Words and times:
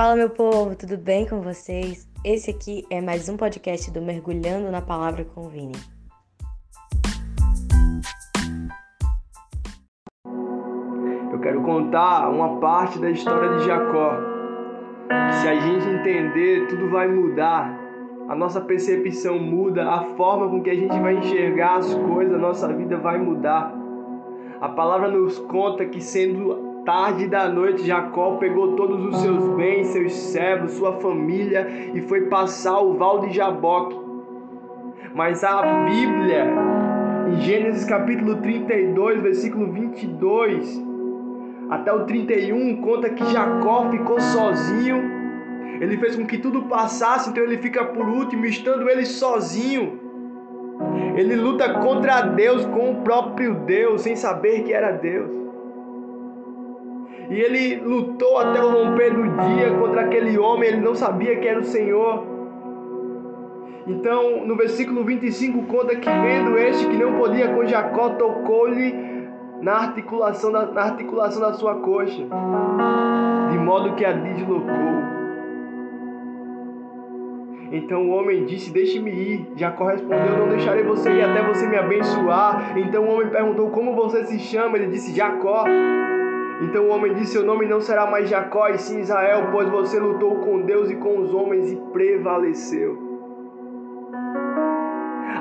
Fala, 0.00 0.16
meu 0.16 0.30
povo, 0.30 0.74
tudo 0.74 0.96
bem 0.96 1.28
com 1.28 1.42
vocês? 1.42 2.08
Esse 2.24 2.50
aqui 2.50 2.86
é 2.88 3.02
mais 3.02 3.28
um 3.28 3.36
podcast 3.36 3.90
do 3.90 4.00
Mergulhando 4.00 4.70
na 4.70 4.80
Palavra 4.80 5.26
com 5.26 5.42
o 5.42 5.48
Vini. 5.50 5.76
Eu 11.30 11.38
quero 11.40 11.60
contar 11.60 12.30
uma 12.30 12.58
parte 12.60 12.98
da 12.98 13.10
história 13.10 13.58
de 13.58 13.66
Jacó. 13.66 14.14
Se 15.42 15.46
a 15.46 15.60
gente 15.60 15.86
entender, 15.86 16.66
tudo 16.68 16.88
vai 16.88 17.06
mudar. 17.06 17.78
A 18.26 18.34
nossa 18.34 18.62
percepção 18.62 19.38
muda, 19.38 19.86
a 19.86 20.16
forma 20.16 20.48
com 20.48 20.62
que 20.62 20.70
a 20.70 20.74
gente 20.74 20.98
vai 20.98 21.18
enxergar 21.18 21.76
as 21.76 21.94
coisas, 21.94 22.36
a 22.36 22.38
nossa 22.38 22.72
vida 22.72 22.96
vai 22.96 23.18
mudar. 23.18 23.70
A 24.62 24.68
palavra 24.70 25.08
nos 25.08 25.38
conta 25.40 25.84
que 25.84 26.00
sendo 26.00 26.69
tarde 26.84 27.26
da 27.26 27.48
noite, 27.48 27.86
Jacó 27.86 28.36
pegou 28.36 28.76
todos 28.76 29.04
os 29.06 29.20
seus 29.20 29.48
bens, 29.56 29.88
seus 29.88 30.12
servos, 30.12 30.72
sua 30.72 30.94
família 31.00 31.66
e 31.94 32.00
foi 32.02 32.22
passar 32.22 32.80
o 32.80 32.94
val 32.94 33.20
de 33.20 33.32
Jaboque. 33.34 33.98
Mas 35.14 35.42
a 35.42 35.62
Bíblia, 35.84 36.46
em 37.28 37.40
Gênesis 37.40 37.84
capítulo 37.84 38.36
32, 38.36 39.20
versículo 39.20 39.72
22 39.72 40.90
até 41.70 41.92
o 41.92 42.04
31, 42.04 42.80
conta 42.80 43.10
que 43.10 43.24
Jacó 43.26 43.88
ficou 43.90 44.20
sozinho. 44.20 45.20
Ele 45.80 45.96
fez 45.96 46.16
com 46.16 46.26
que 46.26 46.36
tudo 46.36 46.62
passasse, 46.64 47.30
então 47.30 47.42
ele 47.42 47.58
fica 47.58 47.84
por 47.84 48.08
último, 48.08 48.44
estando 48.44 48.88
ele 48.90 49.06
sozinho. 49.06 49.98
Ele 51.16 51.36
luta 51.36 51.74
contra 51.74 52.22
Deus 52.22 52.66
com 52.66 52.90
o 52.90 53.02
próprio 53.02 53.54
Deus, 53.54 54.02
sem 54.02 54.16
saber 54.16 54.64
que 54.64 54.72
era 54.72 54.92
Deus. 54.92 55.30
E 57.30 57.40
ele 57.40 57.76
lutou 57.76 58.38
até 58.38 58.60
o 58.60 58.70
romper 58.70 59.14
do 59.14 59.22
dia 59.22 59.70
contra 59.78 60.00
aquele 60.00 60.36
homem, 60.36 60.70
ele 60.70 60.80
não 60.80 60.96
sabia 60.96 61.36
que 61.36 61.46
era 61.46 61.60
o 61.60 61.64
Senhor. 61.64 62.24
Então, 63.86 64.44
no 64.44 64.56
versículo 64.56 65.04
25 65.04 65.62
conta 65.62 65.94
que 65.94 66.10
vendo 66.10 66.58
este 66.58 66.88
que 66.88 66.96
não 66.96 67.16
podia 67.18 67.54
com 67.54 67.64
Jacó, 67.64 68.10
tocou-lhe 68.10 68.92
na 69.62 69.74
articulação 69.74 70.50
da, 70.50 70.66
na 70.66 70.82
articulação 70.82 71.40
da 71.40 71.52
sua 71.52 71.76
coxa, 71.76 72.26
de 73.52 73.58
modo 73.58 73.94
que 73.94 74.04
a 74.04 74.12
deslocou. 74.12 74.90
Então 77.72 78.08
o 78.08 78.10
homem 78.10 78.44
disse: 78.44 78.72
Deixe-me 78.72 79.10
ir. 79.12 79.52
Jacó 79.54 79.86
respondeu: 79.86 80.36
Não 80.36 80.48
deixarei 80.48 80.82
você 80.82 81.10
ir 81.12 81.22
até 81.22 81.40
você 81.46 81.68
me 81.68 81.76
abençoar. 81.76 82.76
Então 82.76 83.04
o 83.04 83.14
homem 83.14 83.28
perguntou: 83.28 83.70
Como 83.70 83.94
você 83.94 84.24
se 84.24 84.40
chama? 84.40 84.76
Ele 84.76 84.88
disse: 84.88 85.14
Jacó. 85.14 85.64
Então 86.60 86.84
o 86.84 86.90
homem 86.90 87.14
disse: 87.14 87.32
Seu 87.32 87.44
nome 87.44 87.66
não 87.66 87.80
será 87.80 88.06
mais 88.06 88.28
Jacó, 88.28 88.68
e 88.68 88.78
sim 88.78 89.00
Israel, 89.00 89.48
pois 89.50 89.68
você 89.68 89.98
lutou 89.98 90.36
com 90.36 90.60
Deus 90.60 90.90
e 90.90 90.96
com 90.96 91.18
os 91.18 91.32
homens 91.32 91.72
e 91.72 91.76
prevaleceu. 91.92 92.98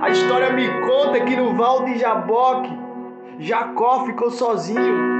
A 0.02 0.09
história 0.09 0.52
me 0.52 0.66
conta 0.88 1.20
que 1.20 1.36
no 1.36 1.56
val 1.56 1.84
de 1.84 1.98
Jaboque, 1.98 2.72
Jacó 3.39 4.06
ficou 4.06 4.31
sozinho. 4.31 5.20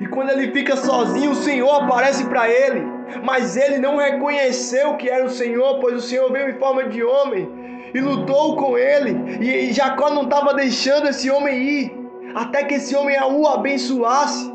E 0.00 0.06
quando 0.06 0.30
ele 0.30 0.50
fica 0.52 0.76
sozinho, 0.76 1.32
o 1.32 1.34
Senhor 1.34 1.82
aparece 1.82 2.24
para 2.26 2.48
ele. 2.48 2.86
Mas 3.22 3.56
ele 3.56 3.78
não 3.78 3.96
reconheceu 3.96 4.96
que 4.96 5.10
era 5.10 5.24
o 5.24 5.30
Senhor, 5.30 5.78
pois 5.80 5.96
o 5.96 6.00
Senhor 6.00 6.30
veio 6.32 6.50
em 6.50 6.58
forma 6.58 6.84
de 6.84 7.02
homem 7.02 7.48
e 7.92 8.00
lutou 8.00 8.56
com 8.56 8.78
ele. 8.78 9.38
E 9.40 9.72
Jacó 9.72 10.10
não 10.10 10.22
estava 10.22 10.54
deixando 10.54 11.08
esse 11.08 11.30
homem 11.30 11.62
ir 11.62 11.97
até 12.38 12.62
que 12.64 12.74
esse 12.74 12.94
homem 12.94 13.16
o 13.20 13.46
abençoasse. 13.48 14.52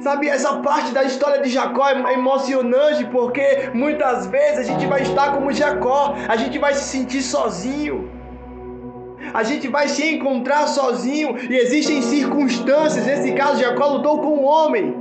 Sabe, 0.00 0.28
essa 0.28 0.56
parte 0.56 0.92
da 0.92 1.02
história 1.02 1.42
de 1.42 1.48
Jacó 1.48 1.88
é 1.88 2.12
emocionante 2.12 3.06
porque 3.06 3.70
muitas 3.72 4.26
vezes 4.26 4.58
a 4.58 4.62
gente 4.62 4.86
vai 4.86 5.02
estar 5.02 5.32
como 5.32 5.50
Jacó, 5.50 6.14
a 6.28 6.36
gente 6.36 6.58
vai 6.58 6.74
se 6.74 6.84
sentir 6.84 7.22
sozinho, 7.22 8.10
a 9.32 9.42
gente 9.42 9.66
vai 9.66 9.88
se 9.88 10.14
encontrar 10.14 10.66
sozinho 10.66 11.36
e 11.50 11.56
existem 11.56 12.02
circunstâncias. 12.02 13.06
Nesse 13.06 13.32
caso, 13.32 13.60
Jacó 13.60 13.86
lutou 13.86 14.18
com 14.20 14.36
um 14.40 14.44
homem, 14.44 14.94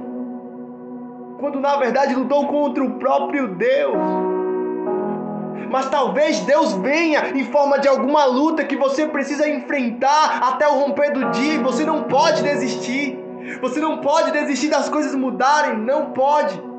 quando 1.40 1.60
na 1.60 1.76
verdade 1.76 2.16
lutou 2.16 2.48
contra 2.48 2.82
o 2.82 2.92
próprio 2.92 3.50
Deus 3.50 4.23
mas 5.70 5.90
talvez 5.90 6.40
Deus 6.42 6.74
venha 6.74 7.30
em 7.30 7.46
forma 7.46 7.80
de 7.80 7.88
alguma 7.88 8.26
luta 8.26 8.64
que 8.64 8.76
você 8.76 9.08
precisa 9.08 9.48
enfrentar 9.48 10.40
até 10.44 10.68
o 10.68 10.74
romper 10.74 11.12
do 11.12 11.32
dia. 11.32 11.60
Você 11.62 11.86
não 11.86 12.04
pode 12.04 12.44
desistir. 12.44 13.20
Você 13.62 13.80
não 13.80 13.98
pode 13.98 14.32
desistir 14.32 14.70
das 14.70 14.90
coisas 14.90 15.14
mudarem, 15.16 15.78
não 15.78 16.12
pode. 16.12 16.73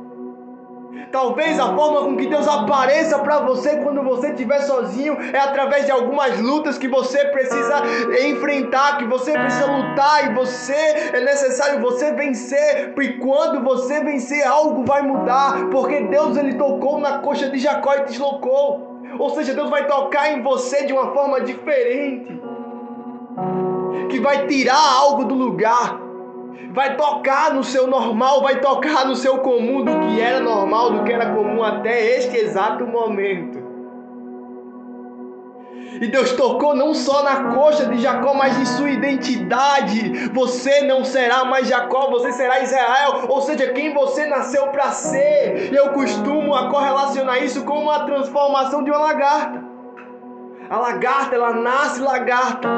Talvez 1.15 1.61
a 1.61 1.73
forma 1.77 2.01
com 2.01 2.17
que 2.17 2.27
Deus 2.27 2.49
apareça 2.49 3.21
para 3.21 3.39
você 3.39 3.77
quando 3.77 4.03
você 4.03 4.31
estiver 4.31 4.59
sozinho 4.63 5.17
é 5.33 5.39
através 5.39 5.87
de 5.87 5.93
algumas 5.93 6.41
lutas 6.41 6.77
que 6.77 6.89
você 6.89 7.27
precisa 7.27 7.85
enfrentar, 8.27 8.99
que 8.99 9.05
você 9.05 9.31
precisa 9.31 9.65
lutar 9.65 10.29
e 10.29 10.35
você 10.35 10.73
é 10.73 11.21
necessário 11.21 11.81
você 11.81 12.11
vencer. 12.11 12.93
E 13.01 13.13
quando 13.19 13.63
você 13.63 14.03
vencer, 14.03 14.45
algo 14.45 14.85
vai 14.85 15.03
mudar, 15.03 15.69
porque 15.71 16.01
Deus 16.01 16.37
ele 16.37 16.55
tocou 16.55 16.99
na 16.99 17.19
coxa 17.19 17.49
de 17.49 17.61
Jacó 17.61 17.95
e 17.95 18.07
deslocou. 18.07 18.99
Ou 19.17 19.31
seja, 19.37 19.55
Deus 19.55 19.71
vai 19.71 19.87
tocar 19.87 20.33
em 20.33 20.43
você 20.43 20.85
de 20.85 20.93
uma 20.93 21.15
forma 21.15 21.43
diferente, 21.43 22.43
que 24.11 24.19
vai 24.19 24.49
tirar 24.49 24.95
algo 24.99 25.27
do 25.27 25.35
lugar 25.37 26.04
vai 26.73 26.97
tocar 26.97 27.55
no 27.55 27.63
seu 27.63 27.87
normal, 27.87 28.43
vai 28.43 28.61
tocar 28.61 29.07
no 29.07 29.15
seu 29.15 29.39
comum, 29.39 29.85
do 29.85 30.01
que 30.01 30.21
era 30.21 30.41
normal, 30.41 30.91
do 30.91 31.05
que 31.05 31.13
era 31.13 31.35
comum 31.35 31.63
até 31.63 32.19
este 32.19 32.37
exato 32.37 32.87
momento. 32.87 33.65
E 36.01 36.09
Deus 36.09 36.33
tocou 36.33 36.75
não 36.75 36.93
só 36.93 37.23
na 37.23 37.55
coxa 37.55 37.87
de 37.87 37.99
Jacó, 37.99 38.35
mas 38.35 38.59
em 38.59 38.65
sua 38.65 38.91
identidade. 38.91 40.29
Você 40.33 40.83
não 40.83 41.05
será 41.05 41.45
mais 41.45 41.69
Jacó, 41.69 42.11
você 42.11 42.33
será 42.33 42.61
Israel, 42.61 43.27
ou 43.29 43.41
seja, 43.41 43.73
quem 43.73 43.95
você 43.95 44.27
nasceu 44.27 44.67
para 44.69 44.91
ser. 44.91 45.73
Eu 45.73 45.91
costumo 45.91 46.55
a 46.55 46.69
correlacionar 46.69 47.43
isso 47.43 47.65
com 47.65 47.79
uma 47.79 48.05
transformação 48.07 48.83
de 48.83 48.91
uma 48.91 48.99
lagarta. 48.99 49.63
A 50.69 50.79
lagarta, 50.79 51.37
ela 51.37 51.53
nasce 51.53 52.01
lagarta 52.01 52.69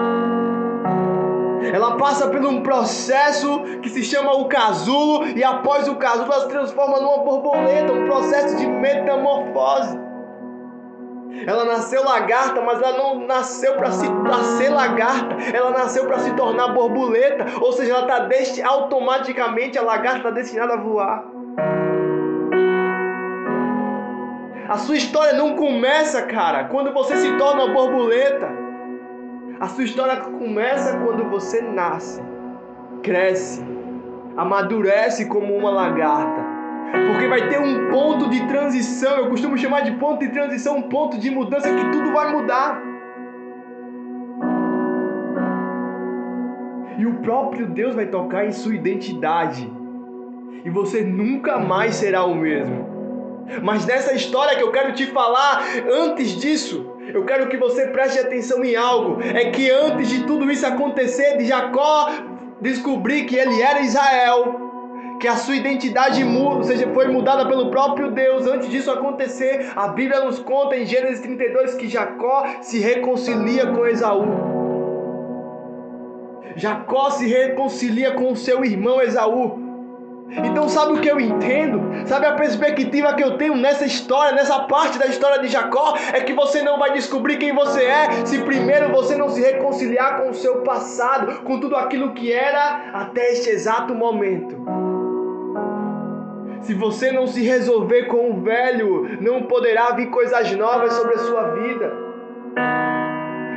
ela 1.72 1.96
passa 1.96 2.28
por 2.28 2.44
um 2.44 2.62
processo 2.62 3.60
que 3.82 3.88
se 3.88 4.02
chama 4.02 4.32
o 4.34 4.46
casulo 4.46 5.26
e 5.28 5.42
após 5.42 5.88
o 5.88 5.96
casulo 5.96 6.32
ela 6.32 6.42
se 6.42 6.48
transforma 6.48 7.00
numa 7.00 7.18
borboleta, 7.18 7.92
um 7.92 8.06
processo 8.06 8.56
de 8.56 8.66
metamorfose. 8.66 10.06
Ela 11.46 11.64
nasceu 11.64 12.02
lagarta, 12.02 12.62
mas 12.62 12.80
ela 12.80 12.96
não 12.96 13.26
nasceu 13.26 13.74
para 13.74 13.90
ser 13.90 14.70
lagarta. 14.70 15.36
Ela 15.52 15.70
nasceu 15.70 16.06
para 16.06 16.20
se 16.20 16.32
tornar 16.34 16.68
borboleta. 16.68 17.44
Ou 17.60 17.72
seja, 17.72 17.92
ela 17.92 18.02
está 18.02 18.20
desti 18.20 18.62
automaticamente 18.62 19.78
a 19.78 19.82
lagarta 19.82 20.18
está 20.18 20.30
destinada 20.30 20.74
a 20.74 20.76
voar. 20.78 21.24
A 24.68 24.78
sua 24.78 24.96
história 24.96 25.34
não 25.34 25.54
começa, 25.54 26.22
cara, 26.22 26.64
quando 26.64 26.92
você 26.92 27.16
se 27.16 27.36
torna 27.36 27.72
borboleta. 27.72 28.65
A 29.58 29.68
sua 29.68 29.84
história 29.84 30.16
começa 30.16 30.98
quando 30.98 31.24
você 31.30 31.62
nasce, 31.62 32.22
cresce, 33.02 33.64
amadurece 34.36 35.24
como 35.26 35.56
uma 35.56 35.70
lagarta. 35.70 36.44
Porque 37.10 37.26
vai 37.26 37.48
ter 37.48 37.58
um 37.58 37.88
ponto 37.90 38.28
de 38.28 38.46
transição, 38.46 39.16
eu 39.16 39.30
costumo 39.30 39.56
chamar 39.56 39.80
de 39.80 39.92
ponto 39.92 40.20
de 40.20 40.28
transição, 40.28 40.76
um 40.76 40.82
ponto 40.82 41.18
de 41.18 41.30
mudança 41.30 41.74
que 41.74 41.90
tudo 41.90 42.12
vai 42.12 42.32
mudar. 42.32 42.82
E 46.98 47.06
o 47.06 47.14
próprio 47.20 47.66
Deus 47.66 47.94
vai 47.94 48.06
tocar 48.06 48.44
em 48.44 48.52
sua 48.52 48.74
identidade. 48.74 49.72
E 50.66 50.68
você 50.68 51.02
nunca 51.02 51.58
mais 51.58 51.94
será 51.94 52.24
o 52.24 52.34
mesmo. 52.34 52.86
Mas 53.62 53.86
nessa 53.86 54.12
história 54.12 54.56
que 54.56 54.62
eu 54.62 54.70
quero 54.70 54.92
te 54.92 55.06
falar, 55.06 55.62
antes 55.90 56.36
disso, 56.36 56.95
eu 57.12 57.24
quero 57.24 57.48
que 57.48 57.56
você 57.56 57.86
preste 57.88 58.18
atenção 58.18 58.64
em 58.64 58.76
algo. 58.76 59.20
É 59.22 59.50
que 59.50 59.70
antes 59.70 60.08
de 60.08 60.24
tudo 60.24 60.50
isso 60.50 60.66
acontecer, 60.66 61.36
de 61.36 61.46
Jacó 61.46 62.10
descobrir 62.60 63.24
que 63.24 63.36
ele 63.36 63.60
era 63.60 63.80
Israel, 63.80 65.18
que 65.20 65.28
a 65.28 65.36
sua 65.36 65.56
identidade 65.56 66.22
muda, 66.24 66.56
ou 66.56 66.64
seja, 66.64 66.88
foi 66.92 67.08
mudada 67.08 67.46
pelo 67.46 67.70
próprio 67.70 68.10
Deus. 68.10 68.46
Antes 68.46 68.68
disso 68.68 68.90
acontecer, 68.90 69.72
a 69.74 69.88
Bíblia 69.88 70.20
nos 70.24 70.38
conta 70.38 70.76
em 70.76 70.84
Gênesis 70.84 71.20
32 71.20 71.74
que 71.74 71.88
Jacó 71.88 72.46
se 72.60 72.78
reconcilia 72.78 73.66
com 73.66 73.86
Esaú. 73.86 74.26
Jacó 76.56 77.10
se 77.10 77.26
reconcilia 77.26 78.12
com 78.12 78.34
seu 78.34 78.64
irmão 78.64 79.00
Esaú. 79.00 79.65
Então, 80.28 80.68
sabe 80.68 80.92
o 80.92 81.00
que 81.00 81.08
eu 81.08 81.20
entendo? 81.20 81.80
Sabe 82.06 82.26
a 82.26 82.32
perspectiva 82.32 83.14
que 83.14 83.22
eu 83.22 83.38
tenho 83.38 83.56
nessa 83.56 83.84
história, 83.84 84.34
nessa 84.34 84.60
parte 84.60 84.98
da 84.98 85.06
história 85.06 85.40
de 85.40 85.48
Jacó? 85.48 85.96
É 86.12 86.20
que 86.20 86.32
você 86.32 86.62
não 86.62 86.78
vai 86.78 86.92
descobrir 86.92 87.36
quem 87.36 87.54
você 87.54 87.84
é 87.84 88.26
se 88.26 88.38
primeiro 88.42 88.90
você 88.90 89.16
não 89.16 89.28
se 89.28 89.40
reconciliar 89.40 90.20
com 90.20 90.30
o 90.30 90.34
seu 90.34 90.62
passado, 90.62 91.42
com 91.42 91.60
tudo 91.60 91.76
aquilo 91.76 92.12
que 92.12 92.32
era 92.32 92.90
até 92.92 93.32
este 93.32 93.50
exato 93.50 93.94
momento. 93.94 94.56
Se 96.62 96.74
você 96.74 97.12
não 97.12 97.26
se 97.28 97.42
resolver 97.42 98.06
com 98.06 98.30
o 98.30 98.40
velho, 98.42 99.18
não 99.20 99.44
poderá 99.44 99.92
vir 99.92 100.10
coisas 100.10 100.50
novas 100.52 100.92
sobre 100.94 101.14
a 101.14 101.18
sua 101.18 101.42
vida. 101.54 102.06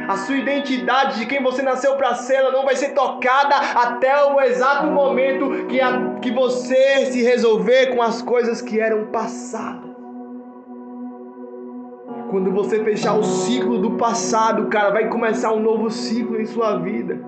A 0.10 0.18
sua 0.18 0.38
identidade 0.38 1.20
de 1.20 1.28
quem 1.28 1.40
você 1.44 1.62
nasceu 1.62 1.96
para 1.96 2.16
ser, 2.16 2.38
ela 2.38 2.52
não 2.52 2.66
vai 2.66 2.76
ser 2.76 2.96
tocada 2.96 3.56
até 3.56 4.26
o 4.26 4.42
exato 4.42 4.88
momento 4.88 5.68
que, 5.68 5.80
a, 5.80 6.16
que 6.20 6.32
você 6.32 7.06
se 7.06 7.22
resolver 7.22 7.96
com 7.96 8.02
as 8.02 8.20
coisas 8.20 8.60
que 8.60 8.80
eram 8.80 9.06
passadas. 9.12 9.92
Quando 12.32 12.52
você 12.52 12.84
fechar 12.84 13.14
o 13.20 13.24
ciclo 13.24 13.78
do 13.78 13.98
passado, 13.98 14.66
cara, 14.66 14.90
vai 14.90 15.10
começar 15.10 15.54
um 15.54 15.60
novo 15.60 15.92
ciclo 15.92 16.42
em 16.42 16.46
sua 16.48 16.80
vida. 16.80 17.22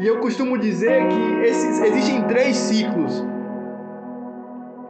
E 0.00 0.06
eu 0.06 0.20
costumo 0.20 0.56
dizer 0.56 1.08
que 1.08 1.46
esses, 1.46 1.78
existem 1.78 2.22
três 2.22 2.56
ciclos. 2.56 3.22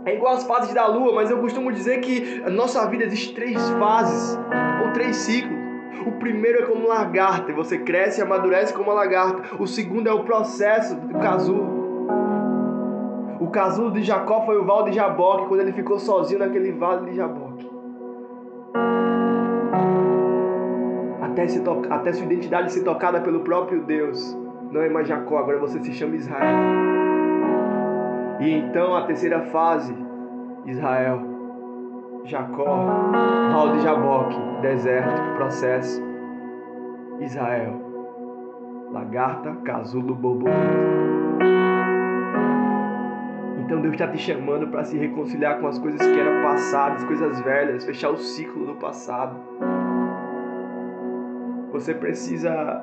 É 0.05 0.15
igual 0.15 0.35
as 0.35 0.45
fases 0.45 0.73
da 0.73 0.87
lua, 0.87 1.13
mas 1.17 1.33
eu 1.33 1.39
costumo 1.39 1.73
dizer 1.73 1.99
que 1.99 2.45
a 2.47 2.51
nossa 2.51 2.89
vida 2.89 3.03
existe 3.03 3.35
três 3.35 3.59
fases 3.71 4.39
ou 4.85 4.93
três 4.93 5.17
ciclos. 5.17 5.64
O 6.07 6.13
primeiro 6.13 6.65
é 6.65 6.67
como 6.67 6.87
lagarta, 6.87 7.51
e 7.51 7.55
você 7.55 7.79
cresce 7.79 8.21
e 8.21 8.23
amadurece 8.23 8.73
como 8.75 8.91
uma 8.91 8.95
lagarta. 8.95 9.57
O 9.59 9.67
segundo 9.67 10.09
é 10.09 10.13
o 10.13 10.25
processo 10.25 10.95
do 10.95 11.19
casulo. 11.19 11.85
O 13.41 13.49
casulo 13.49 13.91
de 13.91 14.03
Jacó 14.03 14.43
foi 14.43 14.59
o 14.59 14.65
val 14.65 14.85
de 14.85 14.93
Jaboque, 14.93 15.47
quando 15.47 15.61
ele 15.61 15.73
ficou 15.73 15.99
sozinho 15.99 16.41
naquele 16.41 16.73
vale 16.73 17.11
de 17.11 17.17
Jaboque. 17.17 17.71
Até, 21.23 21.49
se 21.49 21.63
até 21.91 22.13
sua 22.13 22.27
identidade 22.27 22.73
ser 22.73 22.85
tocada 22.85 23.21
pelo 23.21 23.41
próprio 23.41 23.83
Deus. 23.83 24.37
Não 24.71 24.83
é 24.83 24.89
mais 24.89 25.09
Jacó, 25.09 25.39
agora 25.39 25.59
você 25.59 25.81
se 25.81 25.93
chama 25.93 26.17
Israel. 26.17 26.57
E 28.41 28.51
então 28.51 28.95
a 28.97 29.07
terceira 29.07 29.41
fase, 29.47 29.95
Israel, 30.67 31.34
Jacó, 32.25 32.87
Val 33.53 33.73
de 33.73 33.83
Jaboque, 33.83 34.37
deserto, 34.63 35.21
processo, 35.37 36.03
Israel, 37.21 37.75
lagarta, 38.91 39.55
casulo, 39.57 40.15
borboleta. 40.15 40.59
Então 43.59 43.79
Deus 43.83 43.93
está 43.93 44.09
te 44.09 44.17
chamando 44.17 44.69
para 44.69 44.85
se 44.85 44.97
reconciliar 44.97 45.61
com 45.61 45.67
as 45.67 45.79
coisas 45.79 46.01
que 46.01 46.19
eram 46.19 46.43
passadas, 46.43 47.05
coisas 47.05 47.39
velhas, 47.43 47.85
fechar 47.85 48.09
o 48.09 48.17
ciclo 48.17 48.67
do 48.67 48.75
passado. 48.77 49.37
Você 51.73 51.93
precisa 51.95 52.83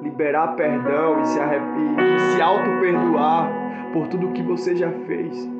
liberar 0.00 0.56
perdão 0.56 1.20
e 1.20 1.26
se, 1.26 1.38
se 1.38 2.40
auto-perdoar 2.40 3.50
por 3.92 4.06
tudo 4.08 4.32
que 4.32 4.42
você 4.42 4.74
já 4.74 4.90
fez. 5.06 5.59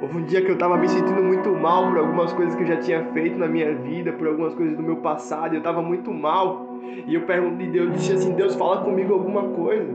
Houve 0.00 0.18
um 0.18 0.24
dia 0.24 0.40
que 0.40 0.48
eu 0.48 0.54
estava 0.54 0.76
me 0.76 0.88
sentindo 0.88 1.20
muito 1.20 1.50
mal 1.50 1.88
por 1.88 1.98
algumas 1.98 2.32
coisas 2.32 2.54
que 2.54 2.62
eu 2.62 2.66
já 2.68 2.76
tinha 2.76 3.04
feito 3.12 3.36
na 3.36 3.48
minha 3.48 3.74
vida, 3.74 4.12
por 4.12 4.28
algumas 4.28 4.54
coisas 4.54 4.76
do 4.76 4.82
meu 4.82 4.98
passado, 4.98 5.54
eu 5.54 5.58
estava 5.58 5.82
muito 5.82 6.12
mal. 6.12 6.68
E 7.04 7.14
eu 7.14 7.22
perguntei 7.22 7.66
a 7.66 7.70
Deus, 7.70 7.86
eu 7.86 7.92
disse 7.92 8.12
assim: 8.12 8.32
Deus, 8.34 8.54
fala 8.54 8.82
comigo 8.82 9.12
alguma 9.12 9.42
coisa. 9.48 9.92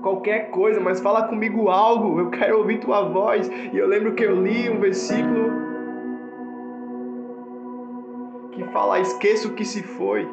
Qualquer 0.00 0.50
coisa, 0.50 0.80
mas 0.80 1.00
fala 1.00 1.24
comigo 1.24 1.68
algo. 1.68 2.20
Eu 2.20 2.30
quero 2.30 2.58
ouvir 2.58 2.78
tua 2.78 3.02
voz. 3.02 3.50
E 3.72 3.76
eu 3.76 3.88
lembro 3.88 4.14
que 4.14 4.22
eu 4.22 4.40
li 4.40 4.70
um 4.70 4.78
versículo 4.78 5.50
que 8.52 8.62
fala: 8.64 9.00
Esqueça 9.00 9.48
o 9.48 9.54
que 9.54 9.64
se 9.64 9.82
foi. 9.82 10.28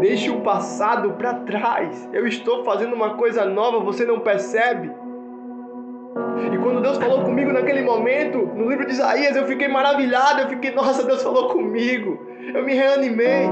Deixe 0.00 0.30
o 0.30 0.40
passado 0.42 1.14
para 1.14 1.34
trás. 1.34 2.08
Eu 2.12 2.28
estou 2.28 2.62
fazendo 2.62 2.94
uma 2.94 3.14
coisa 3.14 3.44
nova, 3.44 3.80
você 3.80 4.04
não 4.04 4.20
percebe? 4.20 5.03
E 6.52 6.58
quando 6.58 6.80
Deus 6.80 6.98
falou 6.98 7.22
comigo 7.22 7.52
naquele 7.52 7.82
momento, 7.82 8.38
no 8.38 8.68
livro 8.68 8.86
de 8.86 8.92
Isaías, 8.92 9.36
eu 9.36 9.46
fiquei 9.46 9.68
maravilhado, 9.68 10.42
eu 10.42 10.48
fiquei, 10.48 10.72
nossa, 10.72 11.04
Deus 11.04 11.22
falou 11.22 11.48
comigo. 11.48 12.18
Eu 12.54 12.64
me 12.64 12.74
reanimei. 12.74 13.48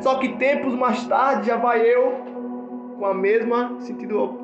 Só 0.00 0.16
que 0.16 0.28
tempos 0.36 0.74
mais 0.74 1.06
tarde 1.06 1.46
já 1.46 1.56
vai 1.56 1.80
eu 1.80 2.12
com 2.98 3.06
a 3.06 3.14
mesma 3.14 3.76
sentido 3.80 4.38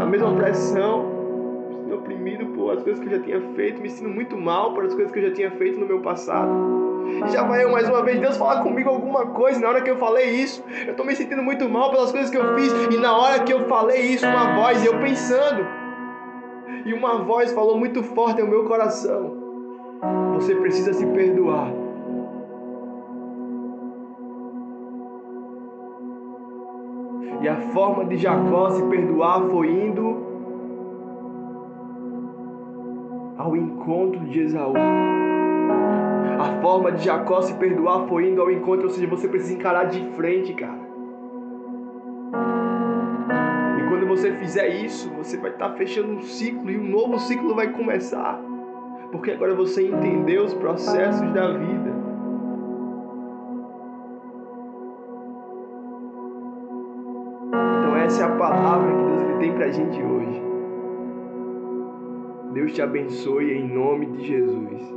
a 0.00 0.04
mesma 0.04 0.34
pressão, 0.34 1.04
me 1.04 1.74
sentindo 1.74 1.94
oprimido 1.94 2.46
por 2.46 2.72
as 2.72 2.82
coisas 2.82 3.02
que 3.02 3.08
eu 3.08 3.18
já 3.18 3.22
tinha 3.22 3.40
feito, 3.54 3.80
me 3.80 3.88
sinto 3.88 4.08
muito 4.08 4.36
mal 4.36 4.74
por 4.74 4.84
as 4.84 4.94
coisas 4.94 5.12
que 5.12 5.18
eu 5.18 5.28
já 5.28 5.34
tinha 5.34 5.50
feito 5.52 5.78
no 5.78 5.86
meu 5.86 6.00
passado. 6.00 6.81
E 7.26 7.28
já 7.30 7.42
vai 7.42 7.64
eu 7.64 7.70
mais 7.70 7.88
uma 7.88 8.02
vez, 8.02 8.20
Deus 8.20 8.36
falar 8.36 8.62
comigo 8.62 8.88
alguma 8.88 9.26
coisa. 9.26 9.60
Na 9.60 9.68
hora 9.68 9.80
que 9.80 9.90
eu 9.90 9.96
falei 9.96 10.30
isso, 10.30 10.62
eu 10.86 10.92
estou 10.92 11.04
me 11.04 11.14
sentindo 11.14 11.42
muito 11.42 11.68
mal 11.68 11.90
pelas 11.90 12.10
coisas 12.10 12.30
que 12.30 12.36
eu 12.36 12.54
fiz. 12.54 12.72
E 12.90 12.98
na 12.98 13.16
hora 13.16 13.40
que 13.40 13.52
eu 13.52 13.68
falei 13.68 14.00
isso, 14.00 14.26
uma 14.26 14.54
voz, 14.54 14.84
eu 14.84 14.98
pensando. 15.00 15.66
E 16.84 16.92
uma 16.92 17.22
voz 17.22 17.52
falou 17.52 17.78
muito 17.78 18.02
forte 18.02 18.40
ao 18.40 18.46
meu 18.46 18.64
coração: 18.64 19.36
Você 20.34 20.54
precisa 20.54 20.92
se 20.92 21.06
perdoar. 21.06 21.72
E 27.40 27.48
a 27.48 27.56
forma 27.72 28.04
de 28.04 28.16
Jacó 28.16 28.70
se 28.70 28.82
perdoar 28.84 29.42
foi 29.50 29.68
indo 29.68 30.16
ao 33.36 33.56
encontro 33.56 34.20
de 34.26 34.40
Esaú. 34.40 34.74
A 36.42 36.60
forma 36.60 36.90
de 36.90 37.04
Jacó 37.04 37.40
se 37.40 37.54
perdoar 37.54 38.08
foi 38.08 38.28
indo 38.28 38.42
ao 38.42 38.50
encontro, 38.50 38.88
ou 38.88 38.90
seja, 38.90 39.06
você 39.06 39.28
precisa 39.28 39.54
encarar 39.54 39.84
de 39.84 40.04
frente, 40.16 40.52
cara. 40.54 40.80
E 43.78 43.88
quando 43.88 44.08
você 44.08 44.32
fizer 44.32 44.66
isso, 44.66 45.08
você 45.10 45.36
vai 45.36 45.52
estar 45.52 45.70
fechando 45.74 46.10
um 46.14 46.20
ciclo 46.20 46.68
e 46.68 46.76
um 46.76 46.90
novo 46.90 47.16
ciclo 47.20 47.54
vai 47.54 47.68
começar. 47.70 48.40
Porque 49.12 49.30
agora 49.30 49.54
você 49.54 49.86
entendeu 49.86 50.42
os 50.42 50.52
processos 50.52 51.30
da 51.30 51.52
vida. 51.52 51.92
Então 57.78 57.96
essa 57.98 58.24
é 58.24 58.26
a 58.26 58.36
palavra 58.36 58.90
que 58.90 59.04
Deus 59.04 59.38
tem 59.38 59.52
pra 59.52 59.70
gente 59.70 60.02
hoje. 60.02 60.42
Deus 62.52 62.72
te 62.72 62.82
abençoe 62.82 63.52
em 63.52 63.72
nome 63.72 64.06
de 64.06 64.26
Jesus. 64.26 64.92